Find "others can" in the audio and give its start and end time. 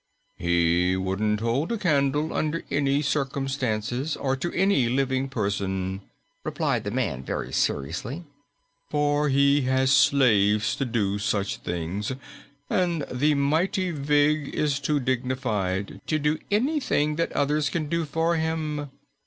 17.33-17.87